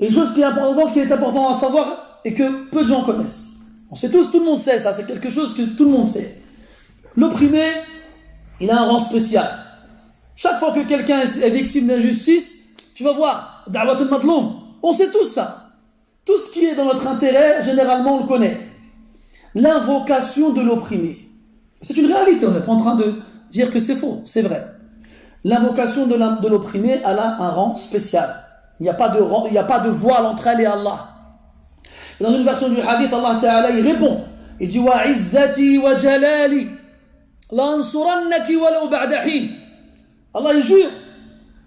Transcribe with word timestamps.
Et 0.00 0.06
une 0.06 0.12
chose 0.12 0.34
qui 0.34 0.40
est 0.40 0.44
importante, 0.44 0.92
qui 0.92 1.00
est 1.00 1.10
important 1.10 1.48
à 1.48 1.54
savoir 1.58 2.20
et 2.24 2.34
que 2.34 2.68
peu 2.70 2.82
de 2.82 2.88
gens 2.88 3.02
connaissent. 3.02 3.46
On 3.90 3.94
sait 3.94 4.10
tous, 4.10 4.30
tout 4.30 4.40
le 4.40 4.44
monde 4.44 4.58
sait 4.58 4.78
ça, 4.78 4.92
c'est 4.92 5.06
quelque 5.06 5.30
chose 5.30 5.54
que 5.54 5.62
tout 5.62 5.84
le 5.84 5.90
monde 5.90 6.06
sait. 6.06 6.38
L'opprimé, 7.16 7.64
il 8.60 8.70
a 8.70 8.80
un 8.80 8.84
rang 8.86 8.98
spécial. 8.98 9.48
Chaque 10.34 10.58
fois 10.58 10.72
que 10.72 10.86
quelqu'un 10.86 11.20
est 11.20 11.50
victime 11.50 11.86
d'injustice, 11.86 12.56
tu 12.94 13.04
vas 13.04 13.12
voir, 13.12 13.64
on 14.82 14.92
sait 14.92 15.10
tous 15.10 15.24
ça. 15.24 15.70
Tout 16.24 16.36
ce 16.38 16.52
qui 16.52 16.64
est 16.64 16.74
dans 16.74 16.84
notre 16.84 17.06
intérêt, 17.06 17.62
généralement, 17.62 18.16
on 18.16 18.22
le 18.22 18.26
connaît. 18.26 18.66
L'invocation 19.54 20.50
de 20.50 20.60
l'opprimé. 20.60 21.28
C'est 21.80 21.96
une 21.96 22.12
réalité, 22.12 22.46
on 22.46 22.50
n'est 22.50 22.60
pas 22.60 22.72
en 22.72 22.76
train 22.76 22.96
de 22.96 23.14
dire 23.50 23.70
que 23.70 23.80
c'est 23.80 23.96
faux, 23.96 24.20
c'est 24.24 24.42
vrai. 24.42 24.66
L'invocation 25.44 26.06
de 26.06 26.48
l'opprimé, 26.48 27.00
elle 27.04 27.18
a 27.18 27.40
un 27.40 27.50
rang 27.50 27.76
spécial. 27.76 28.45
Il 28.80 28.84
n'y 28.84 28.88
a, 28.88 28.94
pas 28.94 29.08
de, 29.08 29.56
a 29.56 29.64
pas 29.64 29.80
de 29.80 29.90
voile 29.90 30.26
entre 30.26 30.46
elle 30.48 30.60
et 30.60 30.66
Allah. 30.66 31.08
Dans 32.20 32.30
une 32.30 32.44
version 32.44 32.68
du 32.68 32.80
hadith, 32.80 33.12
Allah 33.12 33.38
Ta'ala, 33.40 33.70
il 33.70 33.86
répond. 33.86 34.24
Il 34.60 34.68
dit, 34.68 34.78
Wa 34.78 35.06
izzati 35.06 35.78
wa 35.78 35.96
jalali, 35.96 36.68
la 37.50 37.64
ansurannaki 37.64 38.56
wa 38.56 38.88
ba'dahin. 38.90 39.48
Allah, 40.34 40.54
il 40.54 40.64
jure, 40.64 40.90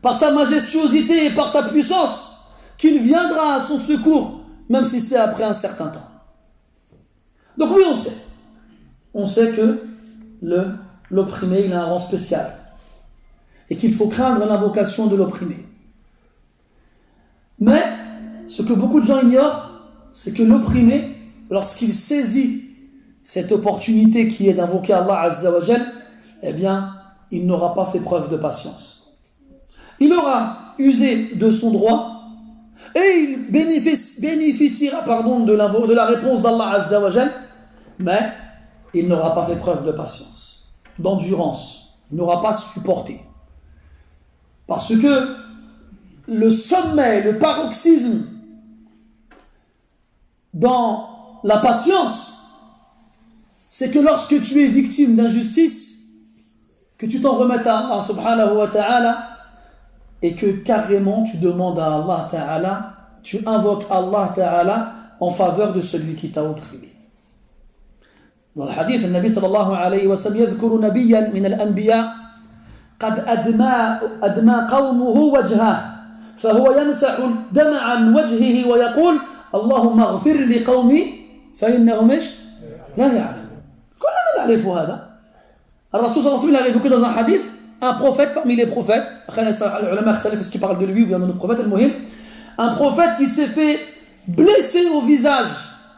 par 0.01 0.17
sa 0.17 0.31
majestuosité 0.31 1.25
et 1.25 1.29
par 1.31 1.49
sa 1.49 1.63
puissance, 1.63 2.35
qu'il 2.77 2.99
viendra 2.99 3.55
à 3.55 3.59
son 3.59 3.77
secours, 3.77 4.41
même 4.69 4.85
si 4.85 5.01
c'est 5.01 5.17
après 5.17 5.43
un 5.43 5.53
certain 5.53 5.87
temps. 5.87 6.07
Donc 7.57 7.71
oui, 7.75 7.83
on 7.89 7.95
sait. 7.95 8.13
On 9.13 9.25
sait 9.25 9.51
que 9.51 9.81
l'opprimé, 11.11 11.65
il 11.65 11.73
a 11.73 11.81
un 11.81 11.85
rang 11.85 11.99
spécial. 11.99 12.55
Et 13.69 13.75
qu'il 13.75 13.93
faut 13.93 14.07
craindre 14.07 14.45
l'invocation 14.45 15.07
de 15.07 15.15
l'opprimé. 15.15 15.65
Mais, 17.59 17.83
ce 18.47 18.61
que 18.61 18.73
beaucoup 18.73 18.99
de 18.99 19.05
gens 19.05 19.21
ignorent, 19.21 19.69
c'est 20.13 20.33
que 20.33 20.43
l'opprimé, 20.43 21.15
lorsqu'il 21.49 21.93
saisit 21.93 22.63
cette 23.21 23.51
opportunité 23.51 24.27
qui 24.27 24.47
est 24.47 24.53
d'invoquer 24.53 24.93
Allah 24.93 25.21
Azzawajal, 25.21 25.85
eh 26.41 26.53
bien, 26.53 26.95
il 27.31 27.45
n'aura 27.45 27.73
pas 27.73 27.85
fait 27.85 27.99
preuve 27.99 28.29
de 28.29 28.37
patience. 28.37 29.19
Il 29.99 30.13
aura 30.13 30.73
usé 30.79 31.35
de 31.35 31.51
son 31.51 31.71
droit 31.71 32.23
et 32.95 33.17
il 33.17 33.51
bénéficiera 33.51 35.01
pardon, 35.03 35.41
de, 35.41 35.53
la, 35.53 35.67
de 35.67 35.93
la 35.93 36.05
réponse 36.05 36.41
d'Allah 36.41 36.69
Azzawajal, 36.71 37.31
mais 37.99 38.31
il 38.93 39.07
n'aura 39.07 39.35
pas 39.35 39.45
fait 39.45 39.57
preuve 39.57 39.85
de 39.85 39.91
patience, 39.91 40.71
d'endurance, 40.97 41.99
il 42.11 42.17
n'aura 42.17 42.41
pas 42.41 42.53
supporté. 42.53 43.21
Parce 44.65 44.95
que 44.95 45.35
le 46.28 46.50
sommet, 46.50 47.22
le 47.22 47.38
paroxysme 47.38 48.26
dans 50.52 51.40
la 51.44 51.58
patience, 51.58 52.38
c'est 53.68 53.90
que 53.90 53.98
lorsque 53.98 54.40
tu 54.40 54.62
es 54.62 54.68
victime 54.68 55.16
d'injustice, 55.16 55.98
que 56.96 57.06
tu 57.06 57.20
t'en 57.20 57.34
remettes 57.34 57.66
à 57.66 57.78
Allah 57.78 58.02
subhanahu 58.02 58.56
wa 58.56 58.68
ta'ala, 58.68 59.28
et 60.22 60.34
que 60.34 60.46
carrément 60.46 61.24
tu 61.24 61.36
demandes 61.36 61.78
à 61.78 61.96
Allah 61.96 62.28
ta'ala, 62.30 62.92
tu 63.22 63.40
invoques 63.46 63.84
Allah 63.90 64.32
ta'ala 64.34 64.92
en 65.20 65.30
faveur 65.30 65.72
de 65.72 65.80
celui 65.80 66.14
qui 66.14 66.30
t'a 66.30 66.42
opprimé. 66.42 66.92
Dans 68.56 68.64
le 68.64 68.70
hadith, 68.70 69.02
le 69.02 69.08
Nabi 69.08 69.28
sallallahu 69.28 69.74
alayhi 69.74 70.06
wa 70.06 70.16
sallam 70.16 70.38
يذكر 70.38 70.80
نبيا 70.80 71.30
من 71.34 71.46
الأنبياء 71.46 72.06
قد 73.00 73.24
أدمى 73.26 73.98
أدمى 74.22 74.56
قومه 74.70 75.16
وجهه 75.20 75.94
فهو 76.38 76.80
يمسح 76.80 77.18
الدم 77.18 77.74
عن 77.74 78.14
وجهه 78.16 78.68
ويقول 78.68 79.18
اللهم 79.54 80.00
اغفر 80.00 80.36
لقومي 80.44 81.14
فإنهم 81.56 82.10
إيش 82.10 82.24
لا 82.96 83.06
يعلم 83.06 83.48
كلنا 83.98 84.46
نعرف 84.46 84.66
هذا 84.66 85.10
الرسول 85.94 86.22
صلى 86.22 86.32
الله 86.32 86.40
عليه 86.40 86.48
وسلم 86.48 86.64
a 86.64 86.68
évoqué 86.68 86.88
dans 86.88 87.04
un 87.04 87.12
hadith 87.16 87.42
un 87.82 87.94
prophète 87.94 88.34
parmi 88.34 88.56
les 88.56 88.66
prophètes 88.66 89.10
العلماء 89.38 90.14
اختلفوا 90.14 90.44
ce 90.44 90.50
qui 90.50 90.58
parle 90.58 90.78
de 90.78 90.86
lui 90.86 91.02
ou 91.04 91.06
bien 91.06 91.18
de 91.18 91.26
notre 91.26 91.38
prophète 91.38 91.60
المهم 91.60 91.90
un 92.58 92.74
prophète 92.74 93.16
qui 93.18 93.26
s'est 93.26 93.46
fait 93.46 93.78
blesser 94.26 94.86
au 94.86 95.02
visage 95.02 95.48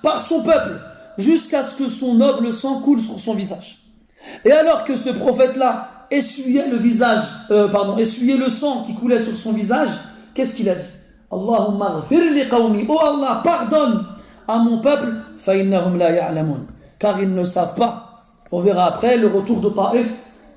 par 0.03 0.21
son 0.21 0.43
peuple 0.43 0.81
jusqu'à 1.19 1.63
ce 1.63 1.75
que 1.75 1.89
son 1.89 2.15
noble 2.15 2.53
sang 2.53 2.81
coule 2.81 3.01
sur 3.01 3.19
son 3.19 3.35
visage 3.35 3.79
et 4.45 4.53
alors 4.53 4.85
que 4.85 4.97
ce 4.97 5.11
prophète 5.11 5.57
là 5.57 5.91
essuyait 6.11 6.69
le 6.69 6.77
visage 6.77 7.25
euh, 7.51 7.69
pardon 7.69 7.97
essuyait 7.97 8.37
le 8.37 8.49
sang 8.49 8.83
qui 8.85 8.95
coulait 8.95 9.21
sur 9.21 9.35
son 9.35 9.53
visage 9.53 9.89
qu'est-ce 10.34 10.56
qu'il 10.56 10.70
a 10.70 10.76
dit 10.76 11.02
Allahumma 11.32 12.04
li 12.12 12.50
qawmi. 12.50 12.86
Oh 12.90 13.00
Allah, 13.00 13.42
pardonne 13.44 14.06
à 14.48 14.58
mon 14.60 14.80
peuple, 14.80 15.14
fa'innahum 15.38 15.98
la 15.98 16.12
ya'lamun. 16.12 16.66
Car 17.00 17.22
ils 17.22 17.34
ne 17.34 17.44
savent 17.44 17.76
pas. 17.76 18.26
On 18.52 18.60
verra 18.60 18.88
après 18.88 19.18
le 19.18 19.28
retour 19.28 19.62
de 19.62 19.70
Taif, 19.70 20.12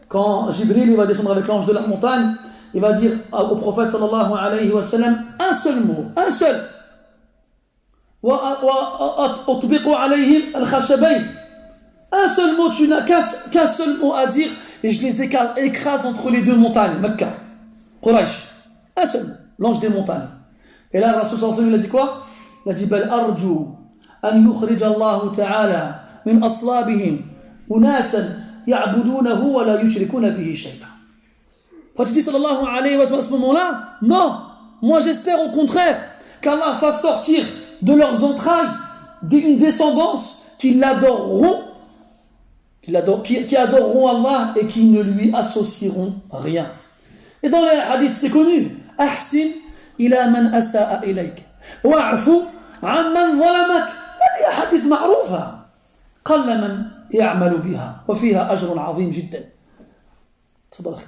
quand 0.09 0.51
Jibril 0.51 0.91
il 0.91 0.97
va 0.97 1.07
descendre 1.07 1.31
avec 1.31 1.47
l'ange 1.47 1.67
de 1.67 1.73
la 1.73 1.83
montagne, 1.83 2.35
il 2.75 2.81
va 2.81 2.93
dire 2.93 3.13
au 3.33 3.55
prophète 3.55 3.89
sallallahu 3.89 4.33
alayhi 4.37 4.73
wa 4.73 4.83
sallam 4.83 5.17
un 5.39 5.55
seul 5.55 5.81
mot, 5.81 6.07
un 6.17 6.29
seul. 6.29 6.61
Un 12.13 12.29
seul 12.35 12.57
mot, 12.57 12.71
tu 12.71 12.89
n'as 12.89 13.03
qu'un 13.03 13.67
seul 13.67 13.99
mot 13.99 14.13
à 14.15 14.27
dire 14.27 14.49
et 14.83 14.91
je 14.91 15.01
les 15.01 15.23
écrase 15.23 16.05
entre 16.05 16.31
les 16.31 16.43
deux 16.43 16.57
montagnes, 16.57 16.99
Mecca, 17.01 17.29
Quraysh. 18.03 18.49
Un 19.01 19.07
seul 19.07 19.25
mot 19.25 19.44
l'ange 19.59 19.79
des 19.81 19.89
montagnes. 19.89 20.29
Et 20.93 21.01
là, 21.01 21.21
Rasul 21.21 21.39
sallallahu 21.39 21.69
il 21.69 21.75
a 21.75 21.79
dit 21.79 21.89
quoi? 21.89 22.25
Il 22.65 22.73
a 22.73 22.75
dit 22.75 22.87
Bal 22.87 23.09
arju 23.11 23.67
an 24.23 24.39
yukhrij 24.39 24.83
Allah 24.83 25.23
ta'ala 25.35 26.01
min 26.27 26.43
aslabihim 26.43 27.19
unasan 27.69 28.25
ya'budunahu 28.67 29.55
wa 29.55 29.65
la 29.65 29.83
yushrikuna 29.83 30.31
bihi 30.31 30.57
shay'a. 30.57 30.87
Quand 31.97 32.05
tu 32.05 32.13
dis 32.13 32.23
sallallahu 32.23 32.67
alayhi 32.67 32.97
wa 32.97 33.07
sallam 33.07 33.21
à 33.21 33.23
ce 33.23 33.31
moment-là, 33.31 33.83
non, 34.03 34.37
moi 34.83 35.01
j'espère 35.01 35.41
au 35.41 35.51
contraire 35.51 36.01
qu'Allah 36.41 36.77
fasse 36.81 37.03
sortir 37.03 37.45
de 37.83 37.93
leurs 37.93 38.25
entrailles 38.25 38.69
une 39.33 39.59
descendance 39.59 40.47
qui 40.59 40.75
l'adoreront, 40.75 41.63
qui, 42.83 43.47
qui 43.47 43.57
adoreront 43.57 44.09
Allah 44.09 44.55
et 44.61 44.67
qui 44.67 44.85
ne 44.85 45.03
lui 45.03 45.33
associeront 45.35 46.15
rien. 46.33 46.67
Et 47.43 47.49
dans 47.49 47.63
les 47.63 47.79
hadiths, 47.79 48.17
c'est 48.19 48.31
connu. 48.31 48.77
أحسن 49.00 49.50
إلى 50.00 50.28
من 50.28 50.54
أساء 50.54 51.10
إليك 51.10 51.46
واعفو 51.84 52.42
عن 52.84 53.06
من 53.14 53.40
ظلمك 53.40 53.88
هذه 54.20 54.50
أحاديث 54.50 54.86
معروفة 54.86 55.60
قل 56.26 56.62
من 56.62 56.86
يعمل 57.12 57.58
بها 57.58 58.04
وفيها 58.08 58.54
أجر 58.54 58.80
عظيم 58.80 59.10
جدا 59.10 59.50
تفضل 60.72 60.94
أخي 60.94 61.06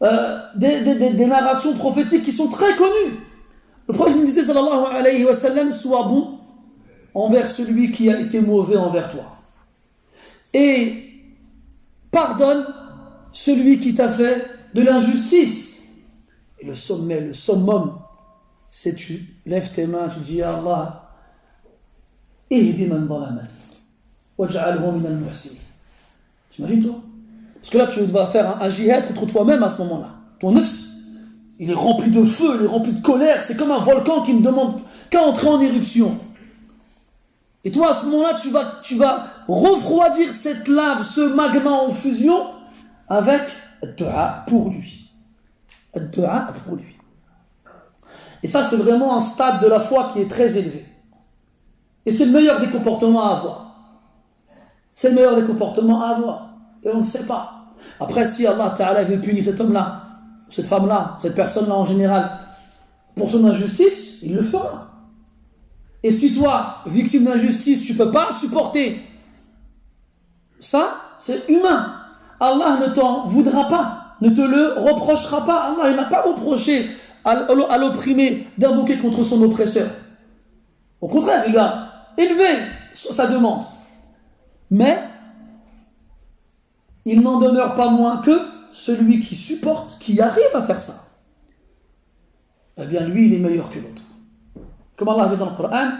des, 0.00 0.80
des, 0.82 1.12
des, 1.12 1.26
narrations 1.26 1.74
prophétiques 1.74 2.24
qui 2.24 2.32
sont 2.32 2.48
très 2.48 2.76
connues. 2.76 3.18
Le 3.88 3.94
prophète 3.94 4.16
me 4.16 4.26
disait, 4.26 4.44
sallallahu 4.44 4.94
alayhi 4.94 5.24
wa 5.24 5.32
sallam, 5.32 5.72
sois 5.72 6.02
bon 6.02 6.38
envers 7.14 7.48
celui 7.48 7.90
qui 7.90 8.10
a 8.10 8.20
été 8.20 8.40
mauvais 8.40 8.76
envers 8.76 9.10
toi. 9.10 9.24
Et 10.52 11.04
pardonne 12.10 12.66
celui 13.32 13.78
qui 13.78 13.94
t'a 13.94 14.08
fait 14.08 14.46
de 14.74 14.82
l'injustice. 14.82 15.59
Et 16.61 16.65
le 16.65 16.75
sommet, 16.75 17.19
le 17.19 17.33
summum, 17.33 17.97
c'est 18.67 18.93
tu 18.93 19.35
lèves 19.47 19.71
tes 19.71 19.87
mains, 19.87 20.07
tu 20.09 20.19
dis 20.19 20.43
à 20.43 20.57
Allah, 20.57 21.09
ihdi 22.51 22.85
man 22.85 23.07
zalama, 23.07 23.41
waj'alhu 24.37 24.91
min 24.99 25.05
al-muhsinin. 25.05 25.59
T'imagines 26.51 26.83
toi? 26.83 26.95
Parce 27.55 27.69
que 27.69 27.77
là, 27.79 27.87
tu 27.87 28.01
vas 28.01 28.27
faire 28.27 28.61
un, 28.61 28.69
jihad 28.69 29.07
contre 29.07 29.25
toi-même 29.25 29.63
à 29.63 29.69
ce 29.69 29.79
moment-là. 29.79 30.09
Ton 30.39 30.51
nefs, 30.51 30.83
il 31.57 31.71
est 31.71 31.75
rempli 31.75 32.11
de 32.11 32.23
feu, 32.23 32.57
il 32.59 32.65
est 32.65 32.67
rempli 32.67 32.93
de 32.93 33.01
colère, 33.01 33.41
c'est 33.41 33.57
comme 33.57 33.71
un 33.71 33.79
volcan 33.79 34.23
qui 34.23 34.35
ne 34.35 34.41
demande 34.41 34.81
qu'à 35.09 35.23
entrer 35.23 35.47
en 35.47 35.59
éruption. 35.59 36.19
Et 37.63 37.71
toi, 37.71 37.89
à 37.89 37.93
ce 37.93 38.05
moment-là, 38.05 38.35
tu 38.39 38.51
vas, 38.51 38.79
tu 38.83 38.97
vas 38.97 39.25
refroidir 39.47 40.31
cette 40.31 40.67
lave, 40.67 41.03
ce 41.03 41.21
magma 41.21 41.71
en 41.71 41.91
fusion, 41.91 42.47
avec 43.07 43.41
dua 43.97 44.43
pour 44.47 44.69
lui 44.69 45.00
pour 45.91 46.75
lui. 46.75 46.97
Et 48.43 48.47
ça, 48.47 48.63
c'est 48.63 48.77
vraiment 48.77 49.17
un 49.17 49.21
stade 49.21 49.61
de 49.61 49.67
la 49.67 49.79
foi 49.79 50.09
qui 50.13 50.19
est 50.19 50.29
très 50.29 50.57
élevé. 50.57 50.85
Et 52.05 52.11
c'est 52.11 52.25
le 52.25 52.31
meilleur 52.31 52.59
des 52.59 52.69
comportements 52.69 53.23
à 53.29 53.37
avoir. 53.37 53.75
C'est 54.93 55.09
le 55.09 55.15
meilleur 55.15 55.35
des 55.35 55.45
comportements 55.45 56.01
à 56.01 56.15
avoir. 56.15 56.49
Et 56.83 56.89
on 56.89 56.97
ne 56.97 57.03
sait 57.03 57.25
pas. 57.25 57.65
Après, 57.99 58.25
si 58.25 58.47
Allah 58.47 58.73
Ta'ala 58.75 59.03
veut 59.03 59.19
punir 59.19 59.43
cet 59.43 59.59
homme-là, 59.59 60.03
cette 60.49 60.67
femme-là, 60.67 61.19
cette 61.21 61.35
personne-là 61.35 61.75
en 61.75 61.85
général, 61.85 62.39
pour 63.15 63.29
son 63.29 63.45
injustice, 63.45 64.19
il 64.23 64.33
le 64.33 64.41
fera. 64.41 64.87
Et 66.03 66.11
si 66.11 66.35
toi, 66.35 66.77
victime 66.87 67.25
d'injustice, 67.25 67.83
tu 67.83 67.93
ne 67.93 67.97
peux 67.99 68.11
pas 68.11 68.31
supporter 68.31 69.01
ça, 70.61 71.01
c'est 71.17 71.49
humain. 71.49 71.95
Allah 72.39 72.77
ne 72.79 72.93
t'en 72.93 73.27
voudra 73.27 73.67
pas 73.67 74.00
ne 74.20 74.30
te 74.30 74.40
le 74.40 74.74
reprochera 74.78 75.44
pas. 75.44 75.74
Allah 75.74 75.94
n'a 75.94 76.04
pas 76.08 76.22
reproché 76.22 76.90
à 77.24 77.78
l'opprimé 77.78 78.46
d'invoquer 78.56 78.98
contre 78.98 79.22
son 79.24 79.42
oppresseur. 79.42 79.88
Au 81.00 81.08
contraire, 81.08 81.44
il 81.48 81.56
a 81.58 81.88
élevé 82.16 82.58
sa 82.94 83.26
demande. 83.26 83.64
Mais 84.70 84.98
il 87.04 87.20
n'en 87.20 87.38
demeure 87.38 87.74
pas 87.74 87.88
moins 87.88 88.18
que 88.18 88.38
celui 88.72 89.20
qui 89.20 89.34
supporte, 89.34 89.98
qui 89.98 90.20
arrive 90.20 90.54
à 90.54 90.62
faire 90.62 90.80
ça. 90.80 90.94
Eh 92.78 92.84
bien, 92.84 93.06
lui, 93.08 93.26
il 93.26 93.34
est 93.34 93.38
meilleur 93.38 93.70
que 93.70 93.78
l'autre. 93.78 94.02
Comme 94.96 95.08
Allah 95.08 95.28
dit 95.28 95.36
dans 95.36 95.50
le 95.50 95.56
Coran, 95.56 95.90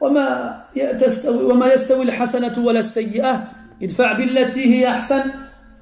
وما 0.00 1.66
يستوي 1.74 2.02
الحسنة 2.02 2.58
ولا 2.58 2.80
السيئة 2.80 3.48
ادفع 3.82 4.12
بالتي 4.12 4.74
هي 4.74 4.88
أحسن 4.88 5.22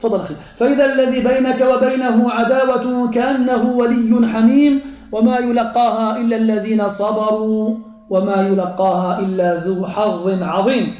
تفضل 0.01 0.21
أخي 0.21 0.35
فإذا 0.57 0.85
الذي 0.93 1.21
بينك 1.21 1.61
وبينه 1.61 2.31
عداوة 2.31 3.11
كأنه 3.11 3.71
ولي 3.71 4.29
حميم 4.29 4.81
وما 5.13 5.39
يلقاها 5.39 6.17
إلا 6.17 6.37
الذين 6.37 6.89
صبروا 6.89 7.77
وما 8.11 8.49
يلقاها 8.49 9.21
إلا 9.21 9.65
ذو 9.65 9.87
حظ 9.87 10.43
عظيم 10.43 10.95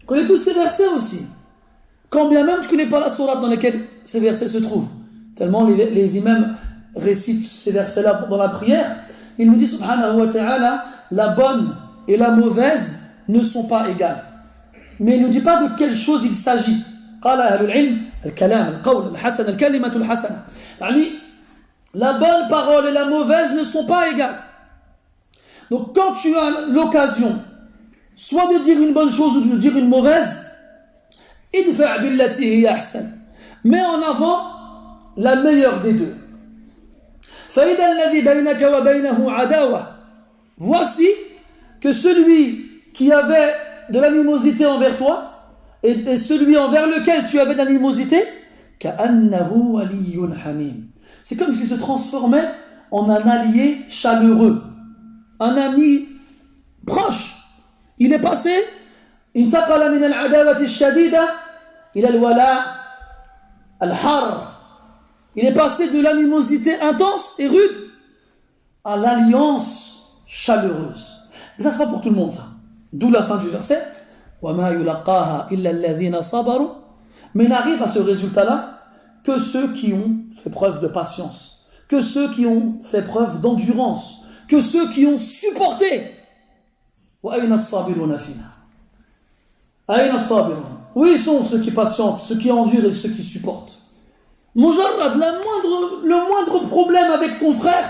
Vous 0.00 0.14
connaissez 0.14 0.28
tous 0.28 0.36
ces 0.36 0.52
versets 0.54 0.86
aussi. 0.96 1.26
Quand 2.10 2.28
bien 2.28 2.44
même 2.44 2.60
tu 2.60 2.66
ne 2.66 2.70
connais 2.70 2.88
pas 2.88 3.00
la 3.00 3.08
sourate 3.08 3.40
dans 3.40 3.48
laquelle 3.48 3.80
ces 4.04 4.20
versets 4.20 4.46
se 4.46 4.58
trouvent. 4.58 4.88
Tellement 5.34 5.66
les, 5.66 5.90
les 5.90 6.16
imams 6.16 6.54
récitent 6.94 7.44
ces 7.44 7.72
versets-là 7.72 8.26
dans 8.30 8.36
la 8.36 8.48
prière. 8.48 8.96
Il 9.38 9.50
nous 9.50 9.56
dit 9.56 9.66
subhanahu 9.66 10.20
wa 10.20 10.28
ta'ala, 10.28 10.84
la 11.10 11.28
bonne 11.30 11.74
et 12.06 12.16
la 12.16 12.30
mauvaise 12.30 13.00
ne 13.28 13.40
sont 13.40 13.64
pas 13.64 13.88
égales. 13.88 14.22
Mais 15.00 15.16
il 15.16 15.22
ne 15.22 15.26
nous 15.26 15.32
dit 15.32 15.40
pas 15.40 15.62
de 15.62 15.76
quelle 15.76 15.94
chose 15.94 16.24
il 16.24 16.34
s'agit. 16.34 16.84
قال 17.22 17.40
أهل 17.40 17.64
العلم 17.64 18.02
الكلام 18.26 18.68
القول 18.68 19.10
الحسن 19.12 19.48
الكلمة 19.48 19.96
الحسنة 19.96 20.42
يعني 20.80 21.26
la 21.94 22.12
bonne 22.12 22.48
parole 22.50 22.86
et 22.86 22.92
la 22.92 23.06
mauvaise 23.06 23.54
ne 23.54 23.64
sont 23.64 23.86
pas 23.86 24.08
égales. 24.08 24.42
Donc 25.70 25.94
quand 25.94 26.12
tu 26.12 26.36
as 26.36 26.66
l'occasion 26.68 27.40
soit 28.16 28.52
de 28.52 28.58
dire 28.62 28.78
une 28.78 28.92
bonne 28.92 29.10
chose 29.10 29.36
ou 29.36 29.40
de 29.40 29.56
dire 29.56 29.76
une 29.76 29.88
mauvaise, 29.88 30.46
Mets 33.64 33.84
en 33.84 34.02
avant 34.02 34.40
la 35.16 35.36
meilleure 35.36 35.80
des 35.80 35.92
deux. 35.92 36.14
Voici 40.58 41.08
que 41.80 41.92
celui 41.92 42.70
qui 42.92 43.12
avait 43.12 43.54
de 43.90 44.00
l'animosité 44.00 44.66
envers 44.66 44.96
toi 44.98 45.29
et, 45.82 46.18
celui 46.18 46.56
envers 46.56 46.86
lequel 46.86 47.24
tu 47.24 47.38
avais 47.38 47.54
de 47.54 47.58
l'animosité, 47.58 48.22
c'est 51.22 51.36
comme 51.36 51.54
s'il 51.54 51.68
se 51.68 51.74
transformait 51.74 52.50
en 52.90 53.08
un 53.10 53.28
allié 53.28 53.84
chaleureux, 53.88 54.62
un 55.40 55.56
ami 55.56 56.06
proche. 56.86 57.36
Il 57.98 58.12
est 58.12 58.18
passé 58.18 58.50
انتقل 59.36 59.98
من 59.98 60.04
العداوة 60.04 60.60
الشديدة 60.60 61.28
إلى 61.96 62.08
الولاء 62.08 62.64
الحار 63.82 64.56
Il 65.36 65.44
est 65.44 65.52
passé 65.52 65.88
de 65.90 66.00
l'animosité 66.00 66.80
intense 66.80 67.34
et 67.38 67.46
rude 67.46 67.90
à 68.82 68.96
l'alliance 68.96 70.22
chaleureuse. 70.26 71.28
Et 71.58 71.62
ça, 71.62 71.72
c'est 71.72 71.76
pas 71.76 71.86
pour 71.86 72.00
tout 72.00 72.08
le 72.08 72.16
monde, 72.16 72.32
ça. 72.32 72.46
D'où 72.94 73.10
la 73.10 73.22
fin 73.22 73.36
du 73.36 73.48
verset. 73.48 73.82
Mais 74.43 74.53
n'arrive 77.47 77.83
à 77.83 77.87
ce 77.87 77.99
résultat-là 77.99 78.79
que 79.23 79.39
ceux 79.39 79.71
qui 79.73 79.93
ont 79.93 80.17
fait 80.43 80.49
preuve 80.49 80.79
de 80.79 80.87
patience, 80.87 81.67
que 81.87 82.01
ceux 82.01 82.31
qui 82.31 82.45
ont 82.45 82.81
fait 82.83 83.03
preuve 83.03 83.39
d'endurance, 83.39 84.21
que 84.47 84.61
ceux 84.61 84.89
qui 84.89 85.05
ont 85.05 85.17
supporté. 85.17 86.15
Où 87.23 87.29
sont 91.17 91.43
ceux 91.43 91.59
qui 91.59 91.71
patientent, 91.71 92.19
ceux 92.19 92.37
qui 92.37 92.51
endurent 92.51 92.85
et 92.85 92.93
ceux 92.93 93.09
qui 93.09 93.23
supportent? 93.23 93.79
Mujarrad, 94.55 95.15
la 95.15 95.31
moindre, 95.31 96.01
le 96.03 96.27
moindre 96.27 96.67
problème 96.67 97.11
avec 97.11 97.37
ton 97.37 97.53
frère, 97.53 97.89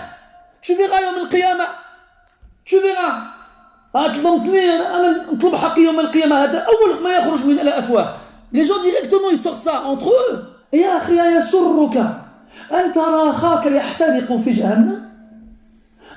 tu 0.61 0.75
verras 0.75 1.01
Yom 1.01 1.15
al 1.17 1.27
Tu 2.63 2.79
verras. 2.79 3.40
ظلمتني 3.93 4.69
أنا 4.69 5.33
نطلب 5.33 5.55
حقي 5.55 5.81
يوم 5.81 5.99
القيامة 5.99 6.43
هذا 6.43 6.59
أول 6.59 7.03
ما 7.03 7.09
يخرج 7.09 7.45
من 7.45 7.59
الافواه 7.59 8.15
لي 8.53 8.61
جون 8.63 8.81
ديريكتومون 8.81 9.33
يسوق 9.33 9.57
سا 9.57 9.71
اونتر 9.71 10.51
يا 10.73 10.97
أخي 10.97 11.37
يسرك. 11.37 11.97
أن 12.71 12.93
ترى 12.93 13.29
أخاك 13.29 13.65
يحترق 13.65 14.37
في 14.37 14.51
جهنم؟ 14.51 15.09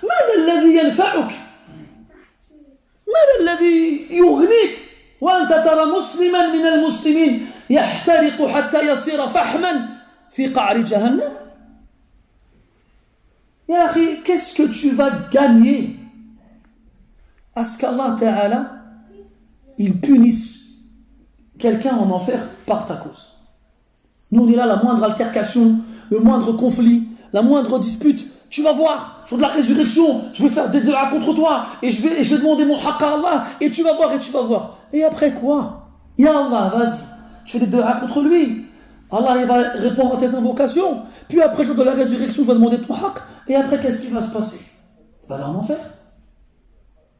ماذا 0.02 0.34
الذي 0.44 0.76
ينفعك؟ 0.76 1.32
ماذا 3.14 3.34
الذي 3.40 4.06
يغنيك؟ 4.10 4.78
وأنت 5.20 5.48
ترى 5.48 5.84
مسلما 5.84 6.46
من 6.46 6.66
المسلمين 6.66 7.50
يحترق 7.70 8.46
حتى 8.46 8.92
يصير 8.92 9.26
فحما 9.26 9.88
في 10.30 10.46
قعر 10.46 10.78
جهنم؟ 10.78 11.32
يا 13.68 13.84
أخي 13.84 14.16
كيسكو 14.16 14.66
tu 14.66 14.96
فا 14.96 15.30
غانيي 15.36 16.03
à 17.56 17.64
ce 17.64 17.78
qu'Allah 17.78 18.16
Ta'ala 18.18 18.70
il 19.78 20.00
punisse 20.00 20.60
quelqu'un 21.58 21.96
en 21.96 22.10
enfer 22.10 22.40
par 22.66 22.86
ta 22.86 22.96
cause 22.96 23.36
nous 24.30 24.44
on 24.44 24.48
est 24.50 24.56
là 24.56 24.66
la 24.66 24.76
moindre 24.76 25.04
altercation 25.04 25.76
le 26.10 26.18
moindre 26.20 26.52
conflit 26.52 27.08
la 27.32 27.42
moindre 27.42 27.78
dispute 27.78 28.28
tu 28.54 28.62
vas 28.62 28.70
voir, 28.70 29.24
jour 29.26 29.36
de 29.36 29.42
la 29.42 29.48
résurrection, 29.48 30.26
je 30.32 30.44
vais 30.44 30.48
faire 30.48 30.70
des 30.70 30.80
doigts 30.80 31.08
contre 31.10 31.34
toi, 31.34 31.66
et 31.82 31.90
je 31.90 32.00
vais, 32.02 32.20
et 32.20 32.22
je 32.22 32.36
vais 32.36 32.40
demander 32.40 32.64
mon 32.64 32.76
haqq 32.76 33.02
à 33.02 33.14
Allah, 33.14 33.46
et 33.60 33.68
tu 33.68 33.82
vas 33.82 33.94
voir, 33.94 34.12
et 34.12 34.18
tu 34.20 34.30
vas 34.30 34.42
voir. 34.42 34.78
Et 34.92 35.02
après 35.02 35.34
quoi? 35.34 35.88
Ya 36.16 36.30
Allah, 36.30 36.72
vas-y, 36.76 37.00
tu 37.46 37.58
fais 37.58 37.66
des 37.66 37.66
doigts 37.66 37.94
contre 37.94 38.20
lui. 38.20 38.66
Allah 39.10 39.40
il 39.40 39.46
va 39.48 39.58
répondre 39.72 40.14
à 40.14 40.18
tes 40.18 40.32
invocations. 40.36 41.02
Puis 41.28 41.42
après, 41.42 41.64
jour 41.64 41.74
de 41.74 41.82
la 41.82 41.94
résurrection, 41.94 42.44
je 42.44 42.48
vais 42.48 42.54
demander 42.54 42.78
ton 42.78 42.94
haqq, 42.94 43.18
et 43.48 43.56
après, 43.56 43.80
qu'est-ce 43.80 44.02
qui 44.02 44.12
va 44.12 44.22
se 44.22 44.32
passer? 44.32 44.60
Il 45.24 45.28
va 45.28 45.34
aller 45.34 45.44
en 45.46 45.56
enfer. 45.56 45.78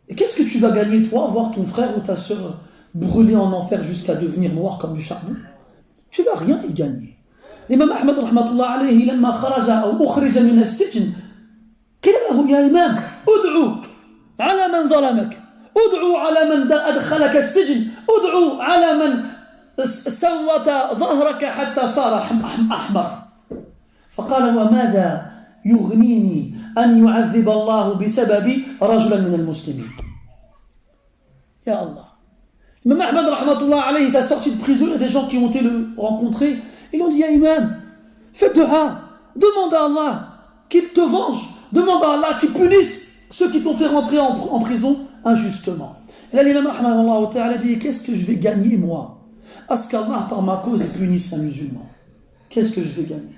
Et 0.09 0.15
qu'est-ce 0.15 0.37
que 0.37 0.43
tu 0.43 0.59
vas 0.59 0.71
gagner, 0.71 1.03
toi, 1.09 1.29
voir 1.33 1.53
ton 1.53 1.65
frère 1.65 1.97
ou 1.97 2.01
ta 2.01 2.17
soeur 2.17 2.61
brûler 2.95 3.37
en 3.37 3.53
enfer 3.53 3.83
jusqu'à 3.83 4.15
devenir 4.15 4.53
noir 4.53 4.79
comme 4.79 4.95
du 4.95 5.03
charbon 5.03 5.35
Tu 6.11 6.23
vas 6.23 6.39
rien 6.39 6.61
y 6.69 6.73
gagner. 6.73 7.17
L'imam 7.69 7.91
Ahmed, 7.91 8.19
rahmatullah 8.19 8.71
alayhi, 8.73 9.07
لما 9.07 9.33
خرج 9.33 9.71
أو 9.71 10.05
أخرج 10.05 10.39
من 10.39 10.59
السجن 10.59 11.13
قيل 12.05 12.15
له 12.31 12.51
يا 12.51 12.67
إمام 12.67 13.01
ادعو 13.29 13.77
على 14.41 14.69
من 14.69 14.89
ظلمك 14.89 15.41
ادعو 15.77 16.17
على 16.17 16.41
من 16.51 16.73
أدخلك 16.73 17.37
السجن 17.37 17.87
ادعو 18.09 18.61
على 18.61 18.89
من 18.95 19.25
سوت 19.87 20.69
ظهرك 20.95 21.45
حتى 21.45 21.89
صار 21.89 22.19
أحمر 22.19 23.23
فقال 24.15 24.57
وماذا 24.57 25.27
يغنيني 25.65 26.55
أن 26.78 27.06
يعذب 27.06 27.50
الله 27.50 27.94
بسبب 27.94 28.64
رجلا 28.82 29.18
من 29.22 29.34
المسلمين 29.34 29.92
يا 31.68 31.84
الله 31.84 32.10
Même 32.86 33.02
Ahmed 33.02 33.26
rahmatullah 33.26 33.82
alayhi, 33.90 34.10
sa 34.10 34.24
sortie 34.24 34.52
de 34.52 34.58
prison, 34.58 34.86
il 34.88 34.92
y 34.94 34.96
a 34.96 34.98
des 34.98 35.10
gens 35.10 35.28
qui 35.28 35.38
ont 35.38 35.50
été 35.50 35.60
le 35.60 35.90
rencontrer. 35.98 36.60
Ils 36.94 37.02
ont 37.02 37.10
dit, 37.10 37.20
ya 37.20 37.30
imam, 37.30 37.76
fais 38.34 38.54
dua, 38.54 39.02
demande 39.36 39.74
à 39.74 39.86
Allah 39.86 40.28
qu'il 40.70 40.88
te 40.90 41.02
venge 41.02 41.50
Demande 41.72 42.04
à 42.04 42.14
Allah 42.14 42.38
qu'il 42.40 42.52
punisse 42.52 43.10
ceux 43.30 43.52
qui 43.52 43.62
t'ont 43.62 43.76
fait 43.76 43.88
rentrer 43.88 44.18
en, 44.18 44.60
prison 44.60 45.06
injustement. 45.24 45.98
Et 46.34 46.36
là, 46.38 46.44
l'imam 46.44 46.68
Ahmad 46.68 47.38
a 47.38 47.58
dit 47.58 47.78
Qu'est-ce 47.78 48.02
que 48.02 48.14
je 48.14 48.26
vais 48.26 48.38
gagner, 48.38 48.76
moi 48.76 49.20
À 49.68 49.76
ce 49.76 49.88
qu'Allah, 49.88 50.26
par 50.28 50.42
ma 50.42 50.58
cause, 50.58 50.84
punisse 50.98 51.32
un 51.34 51.38
musulman. 51.38 51.86
Qu'est-ce 52.50 52.72
que 52.72 52.82
je 52.82 52.88
vais 52.88 53.04
gagner 53.04 53.36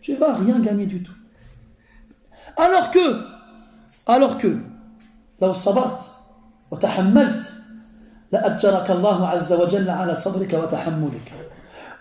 Tu 0.00 0.12
ne 0.12 0.16
vas 0.16 0.34
rien 0.34 0.58
gagner 0.58 0.86
du 0.86 1.02
tout. 1.02 1.12
Alors 2.57 2.91
que, 2.91 3.25
alors 4.07 4.37
que, 4.37 4.57
لو 5.41 5.53
صبرت 5.53 6.01
وتحملت 6.71 7.43
لأجرك 8.31 8.91
الله 8.91 9.27
عز 9.27 9.53
وجل 9.53 9.89
على 9.89 10.15
صبرك 10.15 10.53
وتحملك. 10.53 11.33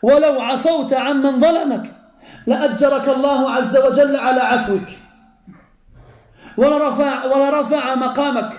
ولو 0.02 0.40
عفوت 0.40 0.93
عمن 0.93 1.40
ظلمك 1.40 1.95
لأجرك 2.47 3.09
الله 3.09 3.50
عز 3.50 3.76
وجل 3.76 4.17
على 4.17 4.40
عفوك. 4.40 4.88
ولا 6.57 6.88
رفع, 6.88 7.25
ولا 7.25 7.61
رفع 7.61 7.95
مقامك. 7.95 8.52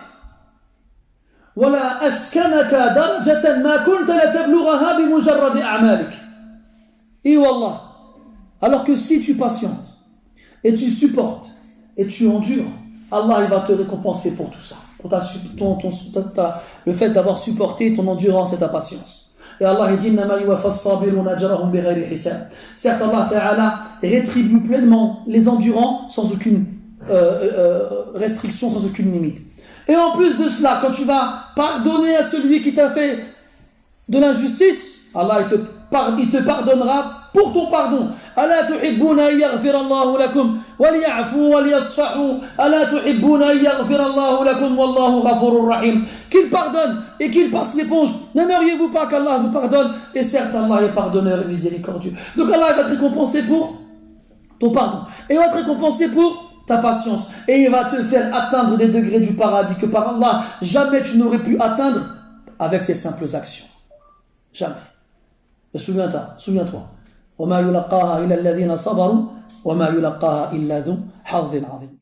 ولا 1.56 2.08
أسكنك 2.08 2.74
درجة 2.96 3.58
ما 3.64 3.84
كنت 3.84 4.12
لتبلغها 4.12 4.98
بمجرد 4.98 5.58
أعمالك. 5.58 6.14
Et 7.26 7.36
Wallah, 7.38 7.82
alors 8.62 8.86
que 8.86 8.96
si 8.96 9.20
tu 9.20 9.36
patientes 9.36 9.98
et 10.64 10.74
tu 10.74 10.90
supportes 10.90 11.50
et 12.00 12.08
tu 12.08 12.28
endures, 12.30 12.64
Allah 13.12 13.40
il 13.44 13.50
va 13.50 13.60
te 13.60 13.74
récompenser 13.74 14.34
pour 14.36 14.50
tout 14.50 14.62
ça, 14.62 14.78
pour 15.00 15.10
ta, 15.10 15.20
ton, 15.58 15.76
ton, 15.76 15.90
le 16.86 16.94
fait 16.94 17.10
d'avoir 17.10 17.38
supporté 17.38 17.94
ton 17.94 18.08
endurance 18.08 18.54
et 18.54 18.58
ta 18.58 18.70
patience. 18.70 19.36
Et 19.60 19.66
Allah 19.66 19.94
dit 19.98 20.16
Certes, 22.76 23.02
Allah 23.02 23.80
rétribue 24.02 24.62
pleinement 24.62 25.24
les 25.28 25.50
endurants 25.50 26.08
sans 26.08 26.32
aucune 26.32 26.68
euh, 27.10 27.50
euh, 27.58 27.90
restriction, 28.16 28.72
sans 28.72 28.86
aucune 28.86 29.12
limite. 29.12 29.40
Et 29.90 29.96
en 29.98 30.12
plus 30.12 30.38
de 30.40 30.48
cela, 30.48 30.80
quand 30.82 30.92
tu 30.92 31.04
vas 31.04 31.48
pardonner 31.58 32.16
à 32.16 32.24
celui 32.24 32.62
qui 32.62 32.74
t'a 32.74 32.92
fait 32.92 33.20
de 34.08 34.20
l'injustice, 34.20 35.02
Allah 35.14 35.44
te, 35.50 35.56
il 36.18 36.30
te 36.30 36.38
pardonnera 36.38 37.19
pour 37.33 37.53
ton 37.53 37.67
pardon. 37.71 38.11
ألا 38.39 38.63
تحبون 38.63 39.21
أن 39.21 39.41
يغفر 39.41 39.81
الله 39.81 40.19
لكم 40.19 40.59
وليعفوا 40.79 41.57
وليصفحوا 41.57 42.33
ألا 42.61 42.85
تحبون 42.85 43.43
أن 43.43 43.65
يغفر 43.65 44.07
الله 44.07 44.45
لكم 44.45 44.79
والله 44.79 45.19
غفور 45.19 45.69
رحيم 45.69 46.07
Qu'il 46.31 46.51
pardonne 46.51 47.03
et 47.21 47.31
qu'il 47.31 47.51
passe 47.51 47.75
l'éponge. 47.75 48.15
N'aimeriez-vous 48.35 48.91
pas 48.91 49.07
qu'Allah 49.07 49.39
vous 49.39 49.51
pardonne 49.51 49.95
Et 50.15 50.23
certes, 50.23 50.55
Allah 50.55 50.83
est 50.83 50.93
pardonneur 50.93 51.43
et 51.43 51.45
miséricordieux. 51.45 52.13
Donc 52.37 52.53
Allah 52.53 52.73
va 52.77 52.85
te 52.85 52.91
récompenser 52.91 53.43
pour 53.43 53.79
ton 54.59 54.71
pardon. 54.71 55.01
Et 55.31 55.35
il 55.35 55.39
va 55.39 55.49
te 55.49 55.57
récompenser 55.59 56.09
pour 56.09 56.51
ta 56.67 56.79
patience. 56.79 57.31
Et 57.47 57.63
il 57.63 57.71
va 57.71 57.85
te 57.85 58.03
faire 58.03 58.35
atteindre 58.35 58.77
des 58.77 58.89
degrés 58.89 59.21
du 59.21 59.35
paradis 59.35 59.75
que 59.77 59.87
par 59.87 60.17
Allah, 60.17 60.45
jamais 60.61 61.03
tu 61.03 61.19
n'aurais 61.19 61.39
pu 61.39 61.57
atteindre 61.61 62.01
avec 62.59 62.83
tes 62.85 62.95
simples 62.95 63.27
actions. 63.35 63.67
Jamais. 64.53 64.75
Souviens-toi, 65.77 66.35
souviens-toi. 66.39 66.81
وما 67.40 67.60
يلقاها 67.60 68.20
إلا 68.24 68.36
الذين 68.36 68.76
صبروا 68.76 69.22
وما 69.66 69.88
يلقاها 69.88 70.52
إلا 70.52 70.80
ذو 70.80 70.96
حظ 71.24 71.56
عظيم. 71.56 71.99